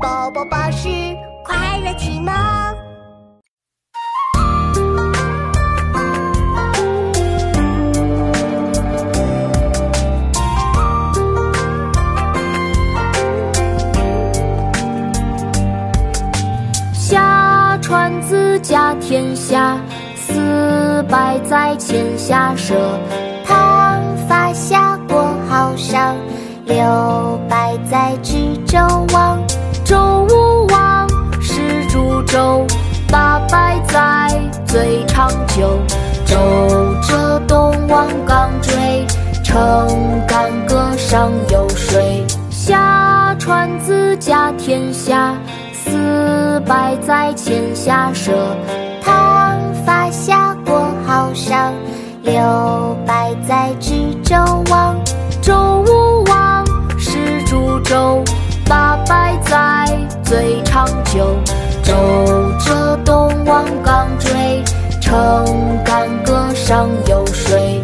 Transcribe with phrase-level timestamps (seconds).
[0.00, 0.88] 宝宝巴士
[1.44, 2.32] 快乐启蒙。
[16.92, 19.80] 夏传子，家天下，
[20.14, 22.74] 四百载，迁下社。
[23.44, 26.16] 唐发下，国号商，
[26.66, 26.76] 六
[27.48, 28.78] 百载，知周
[29.12, 29.37] 王。
[34.68, 35.78] 最长久。
[36.26, 36.36] 周
[37.02, 38.72] 者，东王刚追，
[39.42, 39.88] 成
[40.26, 42.24] 干戈，上游水。
[42.50, 45.34] 夏传子，家天下。
[45.72, 48.30] 四百载，迁下社。
[49.02, 51.72] 唐发下，国号商，
[52.22, 52.34] 六
[53.06, 54.36] 百载，至周
[54.70, 54.94] 王。
[55.40, 56.62] 周武王，
[56.98, 58.22] 始诸周，
[58.66, 59.86] 八百载，
[60.22, 61.34] 最长久。
[61.82, 61.94] 周
[65.08, 67.82] 城，干戈上游水。